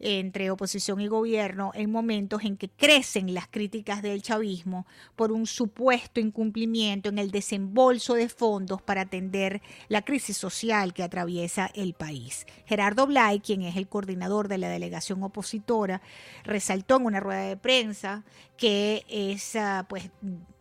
[0.00, 5.46] entre oposición y gobierno en momentos en que crecen las críticas del chavismo por un
[5.46, 11.94] supuesto incumplimiento en el desembolso de fondos para atender la crisis social que atraviesa el
[11.94, 12.46] país.
[12.66, 16.02] Gerardo Blay, quien es el coordinador de la delegación opositora,
[16.44, 18.24] resaltó en una rueda de prensa
[18.56, 19.56] que es
[19.88, 20.10] pues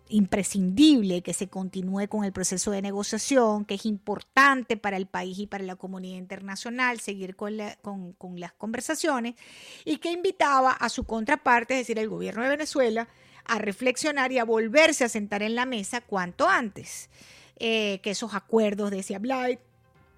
[0.10, 5.40] imprescindible que se continúe con el proceso de negociación, que es importante para el país
[5.40, 9.36] y para la comunidad internacional seguir con, las conversaciones,
[9.84, 13.08] y que invitaba a su contraparte, es decir, el gobierno de Venezuela,
[13.46, 17.10] a reflexionar y a volverse a sentar en la mesa cuanto antes.
[17.58, 19.60] Eh, que esos acuerdos, decía Blight,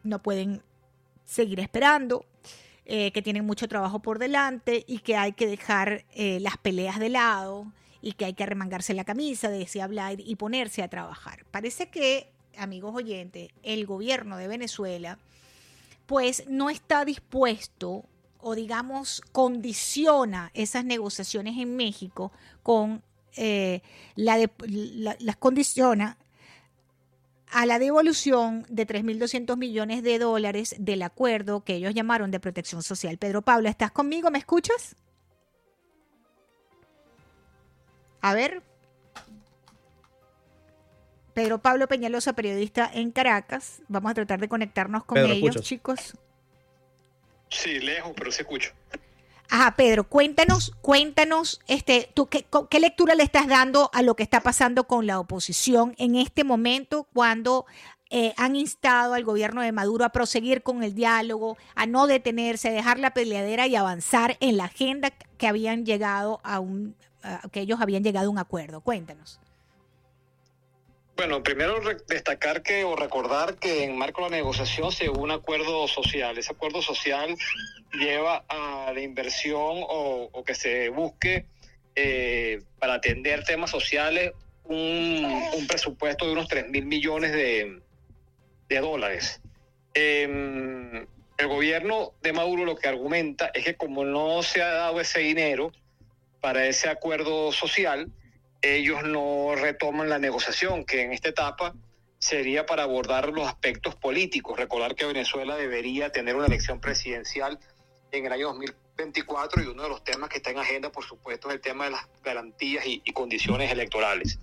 [0.03, 0.63] no pueden
[1.23, 2.25] seguir esperando,
[2.85, 6.99] eh, que tienen mucho trabajo por delante y que hay que dejar eh, las peleas
[6.99, 7.71] de lado
[8.07, 11.43] y que hay que remangarse la camisa, decía Blyde, y ponerse a trabajar.
[11.51, 15.19] Parece que amigos oyentes, el gobierno de Venezuela,
[16.05, 18.05] pues no está dispuesto
[18.39, 22.31] o digamos condiciona esas negociaciones en México
[22.63, 23.03] con
[23.35, 23.81] eh,
[24.15, 24.49] la, de,
[25.19, 26.17] las condiciona
[27.51, 32.83] a la devolución de 3.200 millones de dólares del acuerdo que ellos llamaron de protección
[32.83, 33.17] social.
[33.17, 34.31] Pedro Pablo, ¿estás conmigo?
[34.31, 34.95] ¿Me escuchas?
[38.27, 38.61] A ver.
[41.33, 43.81] Pedro Pablo Peñalosa, periodista en Caracas.
[43.87, 46.13] Vamos a tratar de conectarnos con ellos, chicos.
[47.49, 48.73] Sí, lejos, pero se escucha.
[49.49, 54.23] Ajá, Pedro, cuéntanos, cuéntanos, este, tú qué, qué, lectura le estás dando a lo que
[54.23, 57.65] está pasando con la oposición en este momento cuando
[58.09, 62.67] eh, han instado al gobierno de Maduro a proseguir con el diálogo, a no detenerse,
[62.67, 66.97] a dejar la peleadera y avanzar en la agenda que habían llegado a un,
[67.51, 68.81] que ellos habían llegado a un acuerdo.
[68.81, 69.39] Cuéntanos.
[71.17, 75.31] Bueno, primero destacar que o recordar que en marco de la negociación se hubo un
[75.31, 76.37] acuerdo social.
[76.37, 77.35] Ese acuerdo social
[77.91, 81.47] lleva a la inversión o, que se busque
[81.95, 84.33] eh, para atender temas sociales
[84.65, 87.81] un, presupuesto de unos 3 mil millones de,
[88.79, 89.41] dólares.
[89.95, 95.01] Em, el gobierno de Maduro lo que argumenta es que como no se ha dado
[95.01, 95.71] ese dinero
[96.41, 98.11] para ese acuerdo social,
[98.61, 101.73] ellos no retoman la negociación, que en esta etapa
[102.19, 104.57] sería para abordar los aspectos políticos.
[104.57, 107.59] Recordar que Venezuela debería tener una elección presidencial
[108.11, 111.49] en el año 2024 y uno de los temas que está en agenda, por supuesto,
[111.49, 114.39] es el tema de las garantías y, condiciones electorales.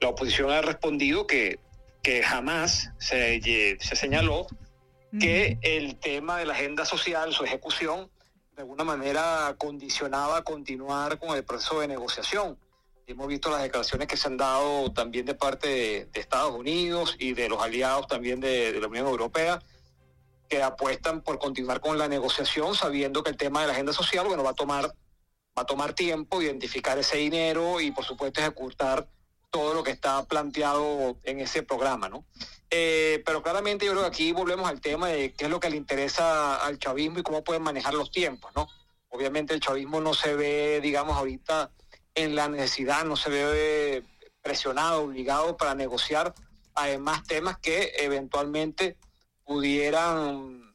[0.00, 1.58] La oposición ha respondido que,
[2.02, 3.40] que jamás se,
[3.80, 4.46] se señaló
[5.20, 8.10] que el tema de la agenda social, su ejecución,
[8.54, 12.56] de alguna manera condicionaba continuar con el proceso de negociación.
[13.06, 15.68] Hemos visto las declaraciones que se han dado también de parte
[16.12, 19.60] de, Estados Unidos y de los aliados también de, la Unión Europea,
[20.48, 24.26] que apuestan por continuar con la negociación, sabiendo que el tema de la agenda social,
[24.26, 29.08] bueno, va a tomar, va a tomar tiempo, identificar ese dinero y, por supuesto, ejecutar
[29.50, 32.24] todo lo que está planteado en ese programa, ¿no?
[32.76, 35.70] Eh, pero claramente yo creo que aquí volvemos al tema de qué es lo que
[35.70, 38.68] le interesa al chavismo y cómo pueden manejar los tiempos, ¿no?
[39.10, 41.70] Obviamente el chavismo no se ve, digamos, ahorita
[42.16, 44.02] en la necesidad, no se ve
[44.42, 46.34] presionado, obligado para negociar
[46.74, 48.96] además temas que eventualmente
[49.44, 50.74] pudieran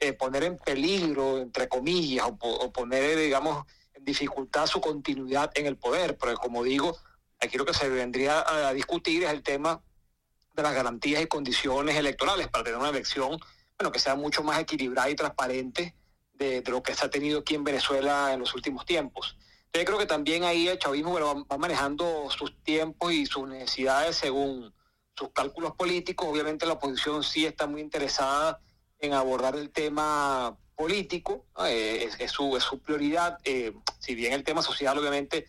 [0.00, 5.76] eh, poner en peligro, entre comillas, o, poner, digamos, en dificultad su continuidad en el
[5.76, 6.16] poder.
[6.16, 6.96] Pero como digo,
[7.38, 9.82] aquí lo que se vendría a, discutir es el tema
[10.58, 13.38] de las garantías y condiciones electorales para tener una elección
[13.78, 15.94] bueno, que sea mucho más equilibrada y transparente
[16.34, 19.36] de, lo que se ha tenido aquí en Venezuela en los últimos tiempos.
[19.72, 21.14] Yo creo que también ahí el chavismo
[21.48, 24.74] va, manejando sus tiempos y sus necesidades según
[25.16, 26.26] sus cálculos políticos.
[26.28, 28.60] Obviamente la oposición sí está muy interesada
[28.98, 34.44] en abordar el tema político, eh, es, su, es su prioridad, eh, si bien el
[34.44, 35.46] tema social obviamente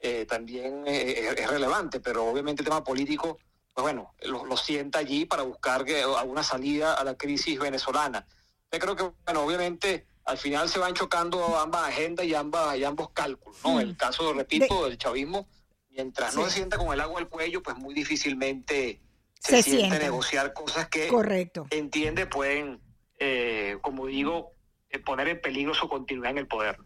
[0.00, 3.38] eh, también es, relevante, pero obviamente el tema político,
[3.78, 5.86] pues bueno, lo, lo sienta allí para buscar
[6.18, 8.26] alguna salida a la crisis venezolana.
[8.72, 12.82] Yo creo que, bueno, obviamente al final se van chocando ambas agendas y, ambas, y
[12.82, 13.78] ambos cálculos, ¿no?
[13.78, 15.46] El caso, repito, del chavismo,
[15.90, 19.00] mientras no se sienta con el agua al cuello, pues muy difícilmente
[19.38, 21.68] se, siente negociar cosas que Correcto.
[21.70, 22.80] entiende pueden,
[23.20, 24.54] eh, como digo,
[24.90, 26.80] eh, poner en peligro su continuidad en el poder.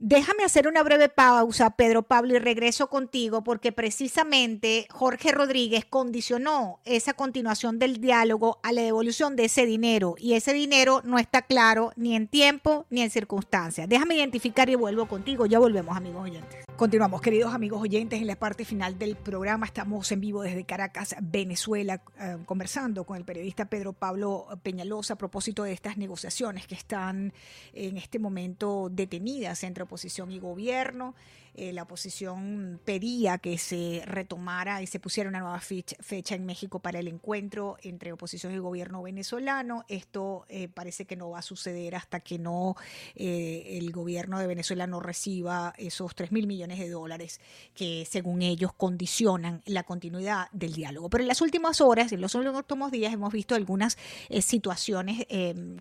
[0.00, 6.80] Déjame hacer una breve pausa, Pedro Pablo, y regreso contigo, porque precisamente Jorge Rodríguez condicionó
[6.84, 11.42] esa continuación del diálogo a la devolución de ese dinero, y ese dinero no está
[11.42, 13.88] claro ni en tiempo ni en circunstancias.
[13.88, 15.46] Déjame identificar y vuelvo contigo.
[15.46, 16.64] Ya volvemos, amigos oyentes.
[16.76, 19.64] Continuamos, queridos amigos oyentes, en la parte final del programa.
[19.64, 25.16] Estamos en vivo desde Caracas, Venezuela, eh, conversando con el periodista Pedro Pablo Peñalosa a
[25.16, 27.32] propósito de estas negociaciones que están
[27.74, 31.14] en este momento detenidas entre oposición y gobierno.
[31.56, 36.80] Eh, la oposición pedía que se retomara y se pusiera una nueva fecha, en México
[36.80, 39.84] para el encuentro entre oposición y gobierno venezolano.
[39.88, 42.74] Esto eh, parece que no va a suceder hasta que no
[43.14, 47.40] eh, el gobierno de Venezuela no reciba esos 3 mil millones de dólares
[47.74, 51.08] que según ellos condicionan la continuidad del diálogo.
[51.08, 53.96] Pero en las últimas horas, en los últimos días, hemos visto algunas
[54.40, 55.26] situaciones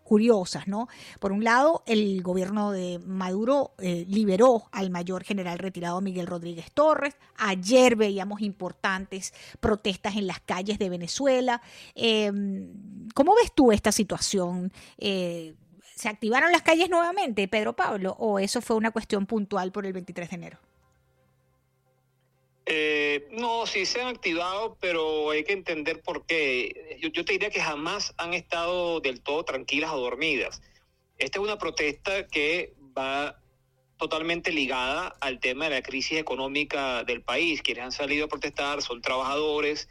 [0.04, 0.88] curiosas, ¿no?
[1.20, 7.16] Por un lado, el gobierno de Maduro liberó al mayor general retirado Miguel Rodríguez Torres.
[7.38, 11.62] Ayer veíamos importantes protestas en las calles de Venezuela.
[11.96, 12.70] Em,
[13.16, 14.72] ¿Cómo ves tú esta situación?
[14.98, 15.56] Eh,
[15.96, 19.94] ¿Se activaron las calles nuevamente, Pedro Pablo, o eso fue una cuestión puntual por el
[19.94, 20.60] 23 de enero?
[22.66, 26.98] Eh, no, sí se han activado, pero hay que entender por qué.
[27.02, 30.62] Yo, yo, te diría que jamás han estado del todo tranquilas o dormidas.
[31.18, 33.40] Esta es una protesta que va
[34.04, 37.62] totalmente ligada al tema de la crisis económica del país.
[37.62, 39.88] Quienes han salido a protestar son trabajadores,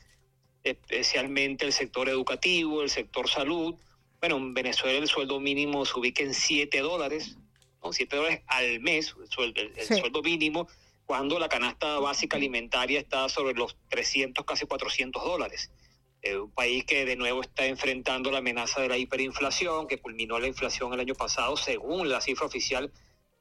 [0.64, 3.74] especialmente el sector educativo, el sector salud.
[4.20, 7.38] Bueno, en Venezuela el sueldo mínimo se ubica en 7 dólares,
[7.82, 7.94] ¿no?
[7.94, 9.94] 7 dólares al mes, el sueldo, el, sí.
[9.96, 10.68] sueldo mínimo,
[11.06, 15.70] cuando la canasta básica alimentaria está sobre los 300, casi 400 dólares.
[16.20, 20.38] Eh, un país que de nuevo está enfrentando la amenaza de la hiperinflación, que culminó
[20.38, 22.92] la inflación el año pasado, según la cifra oficial,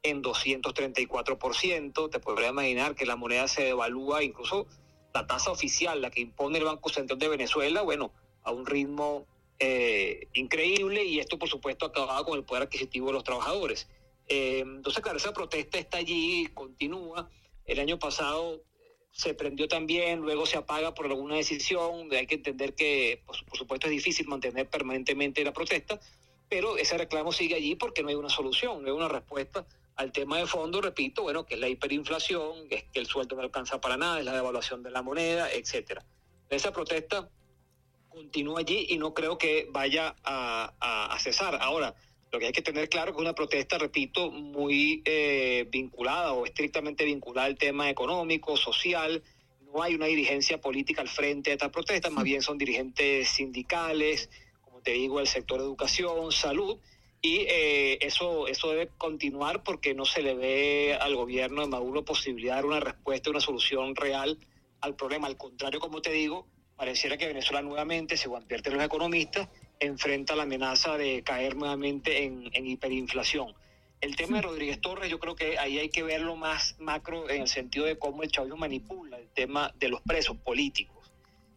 [0.03, 2.09] en 234%.
[2.09, 4.67] Te podrías imaginar que la moneda se devalúa, incluso
[5.13, 9.27] la tasa oficial, la que impone el Banco Central de Venezuela, bueno, a un ritmo
[9.59, 13.87] eh, increíble y esto, por supuesto, acababa con el poder adquisitivo de los trabajadores.
[14.27, 17.29] Eh, entonces, claro, esa protesta está allí, continúa.
[17.65, 18.63] El año pasado
[19.11, 22.07] se prendió también, luego se apaga por alguna decisión.
[22.11, 25.99] Hay que entender que, por supuesto, es difícil mantener permanentemente la protesta,
[26.49, 29.67] pero ese reclamo sigue allí porque no hay una solución, no hay una respuesta
[30.01, 33.43] al tema de fondo, repito, bueno, que es la hiperinflación, es que el sueldo no
[33.43, 36.03] alcanza para nada, es la devaluación de la moneda, etcétera.
[36.49, 37.29] Esa protesta
[38.09, 41.57] continúa allí y no creo que vaya a, a, a cesar.
[41.61, 41.95] Ahora,
[42.31, 46.45] lo que hay que tener claro es que una protesta, repito, muy eh, vinculada o
[46.45, 49.21] estrictamente vinculada al tema económico, social.
[49.73, 54.29] No hay una dirigencia política al frente de esta protesta, más bien son dirigentes sindicales,
[54.61, 56.79] como te digo, el sector educación, salud,
[57.21, 62.03] y eh, eso, eso debe continuar porque no se le ve al gobierno de Maduro
[62.03, 64.39] posibilidad de dar una respuesta, una solución real
[64.81, 65.27] al problema.
[65.27, 69.49] Al contrario, como te digo, pareciera que Venezuela nuevamente, según advierten los economistas,
[69.79, 73.53] enfrenta la amenaza de caer nuevamente en, en, hiperinflación.
[73.99, 77.43] El tema de Rodríguez Torres, yo creo que ahí hay que verlo más macro en
[77.43, 81.11] el sentido de cómo el chavismo manipula el tema de los presos políticos.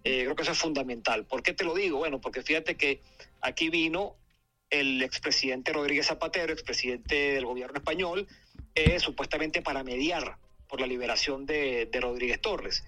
[0.05, 1.25] Eh, creo que eso es fundamental.
[1.25, 1.97] ¿Por qué te lo digo?
[1.97, 3.01] Bueno, porque fíjate que
[3.41, 4.17] aquí vino
[4.71, 8.27] el expresidente Rodríguez Zapatero, expresidente del gobierno español,
[8.75, 10.37] eh, supuestamente para mediar
[10.69, 12.85] por la liberación de, de Rodríguez Torres.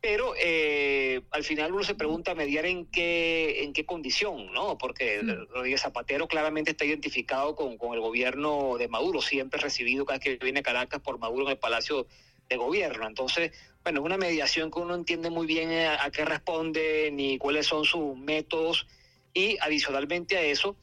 [0.00, 4.78] Pero eh, al final uno se pregunta mediar en qué, en qué condición, ¿no?
[4.78, 5.20] Porque.
[5.50, 10.38] Rodríguez Zapatero claramente está identificado con, con, el gobierno de Maduro, siempre recibido cada vez
[10.38, 12.06] que viene a Caracas por Maduro en el Palacio
[12.48, 13.08] de Gobierno.
[13.08, 13.50] Entonces,
[13.82, 17.66] bueno, es una mediación que uno entiende muy bien a, a qué responde ni cuáles
[17.66, 18.86] son sus métodos.
[19.34, 20.76] Y adicionalmente a eso,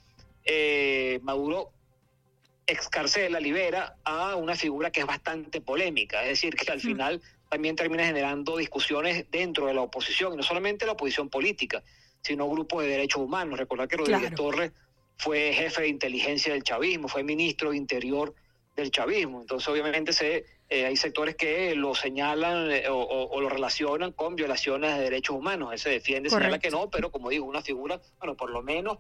[0.46, 1.72] eh, Maduro
[2.68, 7.76] excarcela, libera a una figura que es bastante polémica, es decir, que al final también
[7.76, 11.84] termina generando discusiones dentro de la oposición, y no solamente la oposición política,
[12.22, 13.60] sino grupos de derechos humanos.
[13.60, 14.36] Recordar que Rodríguez claro.
[14.36, 14.72] Torres
[15.18, 18.34] fue jefe de inteligencia del chavismo, fue ministro de Interior
[18.76, 19.42] del chavismo.
[19.42, 24.12] Entonces, obviamente, se, eh, hay sectores que lo señalan eh, o, o, o, lo relacionan
[24.12, 25.72] con violaciones de derechos humanos.
[25.72, 26.46] Él se defiende, Correcto.
[26.46, 28.98] señala que no, pero como digo, una figura, bueno, por lo menos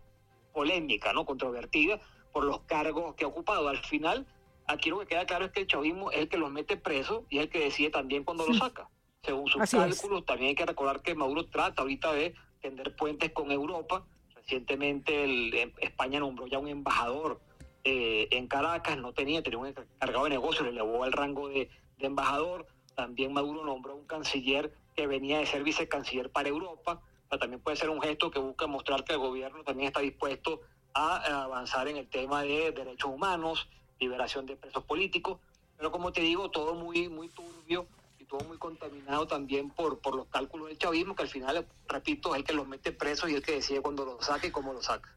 [0.55, 1.25] polémica, ¿no?
[1.25, 1.99] Controvertida
[2.31, 3.67] por los cargos que ha ocupado.
[3.67, 4.25] Al final,
[4.65, 7.25] aquí lo que queda claro es que el chavismo es el que los mete presos
[7.29, 8.51] y es el que decide también cuando sí.
[8.51, 8.89] los saca.
[9.21, 10.25] Según sus Así cálculos, es.
[10.25, 14.05] también hay que recordar que Maduro trata ahorita de tender puentes con Europa.
[14.33, 17.41] Recientemente el, España nombró ya un embajador
[17.83, 21.69] eh, en Caracas, no tenía, tenía un encargado de negocio, le elevó al rango de,
[21.97, 22.65] de embajador.
[22.95, 27.01] También Maduro nombró un canciller que venía de ser vicecanciller para Europa.
[27.29, 30.61] Pero también puede ser un gesto que busca mostrar que el gobierno también está dispuesto
[30.93, 33.67] a, a avanzar en el tema de derechos humanos,
[33.99, 35.39] liberación de presos políticos,
[35.77, 37.87] pero como te digo, todo muy, muy turbio
[38.19, 42.33] y todo muy contaminado también por, por los cálculos del chavismo, que al final, repito,
[42.33, 44.73] es el que los mete presos y el que decide cuándo los saca y cómo
[44.73, 45.15] los saca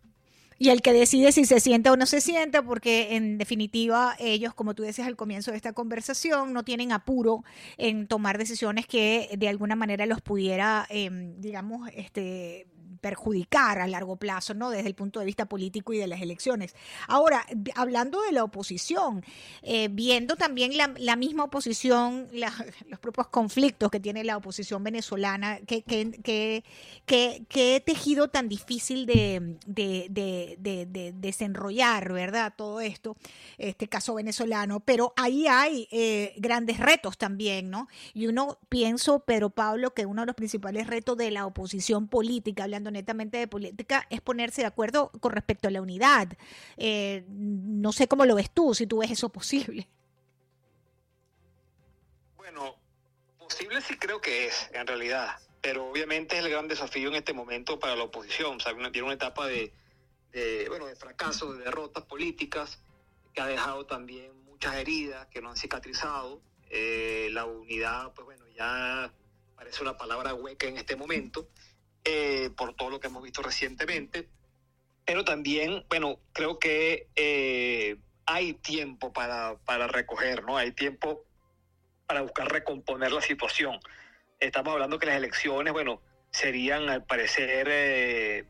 [0.59, 4.55] y el que decide si se sienta o no se sienta, porque en definitiva ellos,
[4.55, 7.45] como tú decías al comienzo de esta conversación, no tienen apuro
[7.77, 12.67] en tomar decisiones que de alguna manera los pudiera, eh, digamos, este
[13.01, 14.71] perjudicar a largo plazo, ¿no?
[14.71, 16.75] Desde el punto de vista político y de las elecciones.
[17.07, 19.25] Ahora, hablando de la oposición,
[19.63, 22.29] eh, viendo también la, misma oposición,
[22.89, 26.65] los propios conflictos que tiene la oposición venezolana, que, que,
[27.07, 32.53] que tejido tan difícil de, de, de, de, desenrollar, ¿verdad?
[32.57, 33.17] Todo esto,
[33.57, 37.89] este caso venezolano, pero ahí hay eh, grandes retos también, ¿no?
[38.15, 42.65] Y uno pienso, pero Pablo, que uno de los principales retos de la oposición política,
[42.65, 46.29] hablando netamente de política, es ponerse de acuerdo con respecto a la unidad.
[46.77, 49.89] Eh, no sé cómo lo ves tú, si tú ves eso posible.
[52.37, 52.77] Bueno,
[53.39, 57.33] posible sí creo que es, en realidad, pero obviamente es el gran desafío en este
[57.33, 58.61] momento para la oposición.
[58.61, 59.73] Sea, tiene una etapa de,
[60.33, 62.81] de, bueno, de fracaso, de derrotas políticas,
[63.35, 66.41] que ha dejado también muchas heridas que no han cicatrizado.
[66.71, 69.13] Eh, la unidad, pues bueno, ya
[69.57, 71.49] parece una palabra hueca en este momento,
[72.11, 74.31] eh, por todo lo que hemos visto recientemente.
[75.05, 80.57] Pero también, bueno, creo que eh, hay tiempo para, para recoger, ¿no?
[80.57, 81.27] Hay tiempo
[82.07, 83.79] para buscar recomponer la situación.
[84.41, 86.01] Estamos hablando que las elecciones, bueno,
[86.31, 88.47] serían al parecer eh,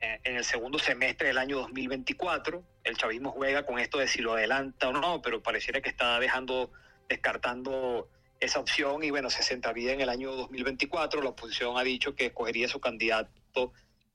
[0.00, 2.62] en el segundo semestre del año 2024.
[2.84, 6.20] El chavismo juega con esto de si lo adelanta o no, pero pareciera que está
[6.20, 6.70] dejando,
[7.08, 8.10] descartando
[8.40, 11.22] esa opción y bueno, se sentaría en el año 2024.
[11.22, 13.72] La oposición ha dicho que escogería su candidato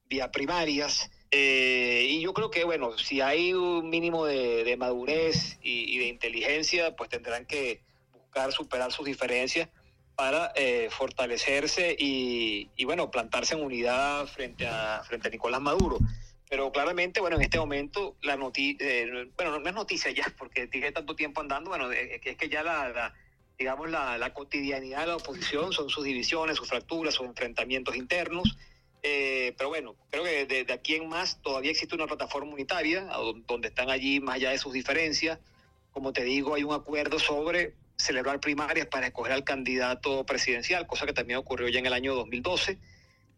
[0.09, 1.11] vía primarias.
[1.31, 6.07] Eh, y yo creo que, bueno, si hay un mínimo de, de madurez y, de
[6.07, 7.81] inteligencia, pues tendrán que
[8.13, 9.69] buscar superar sus diferencias
[10.15, 15.99] para eh, fortalecerse y, y, bueno, plantarse en unidad frente a, frente a Nicolás Maduro.
[16.49, 20.67] Pero claramente, bueno, en este momento, la noticia, eh, bueno, no es noticia ya, porque
[20.67, 23.13] tiene tanto tiempo andando, bueno, es que ya la
[23.57, 28.57] digamos, la, la, cotidianidad de la oposición son sus divisiones, sus fracturas, sus enfrentamientos internos.
[29.03, 33.07] Eh, pero bueno, creo que de, de, aquí en más todavía existe una plataforma unitaria
[33.47, 35.39] donde están allí más allá de sus diferencias.
[35.91, 41.05] Como te digo, hay un acuerdo sobre celebrar primarias para escoger al candidato presidencial, cosa
[41.05, 42.77] que también ocurrió ya en el año 2012.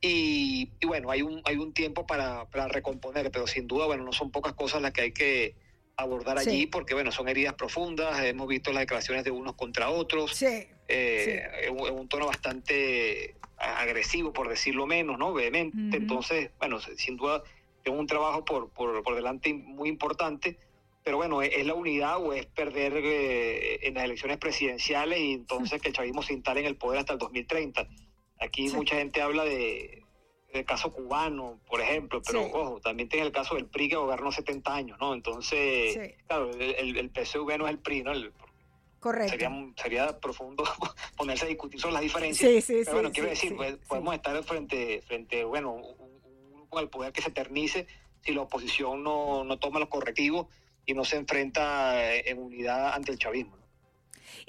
[0.02, 4.04] Y, y bueno, hay un, hay un tiempo para, para, recomponer, pero sin duda, bueno,
[4.04, 5.56] no son pocas cosas las que hay que
[5.98, 6.68] abordar allí, sí.
[6.68, 10.46] porque bueno, son heridas profundas, hemos visto las declaraciones de unos contra otros, sí,
[10.88, 11.68] eh, sí.
[11.68, 15.34] En, en, un tono bastante agresivo, por decirlo menos, ¿no?
[15.34, 15.76] Vehemente.
[15.76, 15.96] Uh -huh.
[15.96, 17.44] Entonces, bueno, sin duda,
[17.84, 20.58] tengo un trabajo por, por, por delante muy importante
[21.08, 25.82] pero bueno, ¿es la unidad o es perder eh, en las elecciones presidenciales y entonces
[25.82, 27.88] que el chavismo se instale en el poder hasta el 2030?
[28.42, 28.76] Aquí sí.
[28.76, 30.04] mucha gente habla de,
[30.54, 32.52] del caso cubano, por ejemplo, pero sí.
[32.54, 35.14] ojo, también tiene el caso del PRI que gobernó 70 años, ¿no?
[35.14, 36.24] Entonces, sí.
[36.26, 38.12] claro, el, el, PSV no es el PRI, ¿no?
[38.12, 38.32] El,
[39.00, 39.32] Correcto.
[39.32, 40.64] Sería, sería profundo
[41.18, 42.52] ponerse a discutir sobre las diferencias.
[42.52, 46.08] Sí, sí, pero bueno, quiero decir, pues, podemos estar frente, frente bueno, un,
[46.54, 47.88] grupo al poder que se eternice
[48.22, 50.48] si la oposición no, no toma los correctivos
[50.86, 53.57] y no se enfrenta en unidad ante el chavismo.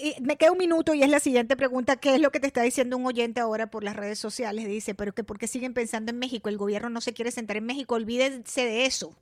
[0.00, 1.96] Y me queda un minuto y es la siguiente pregunta.
[1.96, 4.68] ¿Qué es lo que te está diciendo un oyente ahora por las redes sociales?
[4.68, 6.48] Dice, pero que ¿por qué siguen pensando en México?
[6.48, 7.96] El gobierno no se quiere sentar en México.
[7.96, 9.12] Olvídense de eso.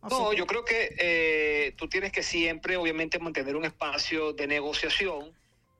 [0.00, 4.46] O no, yo creo que eh, tú tienes que siempre, obviamente, mantener un espacio de
[4.46, 5.30] negociación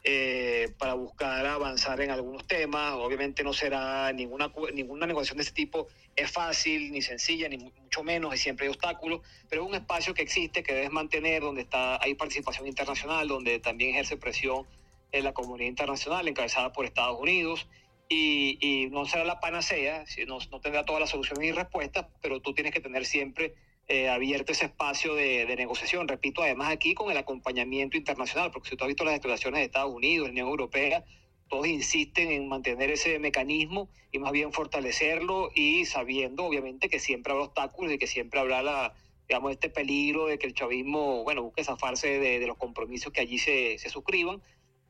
[0.04, 2.92] eh, para buscar avanzar en algunos temas.
[2.94, 5.88] Obviamente no será ninguna, ninguna negociación de este tipo
[6.18, 10.14] es fácil, ni sencilla, ni mucho menos, y siempre hay obstáculos, pero es un espacio
[10.14, 14.66] que existe, que debes mantener, donde está, hay participación internacional, donde también ejerce presión
[15.12, 17.68] en la comunidad internacional, encabezada por Estados Unidos,
[18.10, 22.54] y, no será la panacea, no, no, tendrá todas las soluciones y respuestas, pero tú
[22.54, 23.54] tienes que tener siempre
[23.86, 26.08] eh, abierto ese espacio de, de, negociación.
[26.08, 29.66] Repito, además aquí con el acompañamiento internacional, porque si tú has visto las declaraciones de
[29.66, 31.04] Estados Unidos, la Unión Europea,
[31.48, 37.32] todos insisten en mantener ese mecanismo y más bien fortalecerlo y sabiendo obviamente que siempre
[37.32, 38.94] habrá obstáculos y que siempre habrá la,
[39.28, 43.20] digamos, este peligro de que el chavismo, bueno, busque zafarse de, de los compromisos que
[43.20, 44.40] allí se, se, suscriban,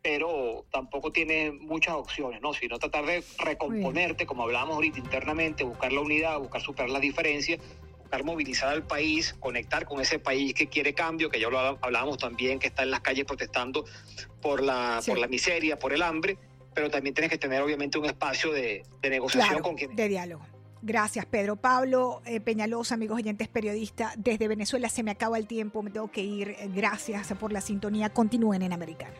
[0.01, 2.55] pero tampoco tiene muchas opciones, ¿no?
[2.55, 7.61] Sino tratar de recomponerte, como hablábamos ahorita internamente, buscar la unidad, buscar superar las diferencias,
[7.99, 12.19] buscar movilizar al país, conectar con ese país que quiere cambio, que ya lo hablábamos
[12.19, 13.85] también, que está en las calles protestando
[14.41, 15.11] por la, sí.
[15.11, 16.39] por la miseria, por el hambre,
[16.79, 19.97] pero también tienes que tener obviamente un espacio de, de negociación claro, con quienes...
[19.97, 20.45] De diálogo.
[20.81, 21.57] Gracias, Pedro.
[21.57, 26.09] Pablo eh, Peñalosa, amigos oyentes periodistas, desde Venezuela se me acaba el tiempo, me tengo
[26.13, 26.55] que ir.
[26.73, 28.11] Gracias por la sintonía.
[28.11, 29.13] Continúen en Americano.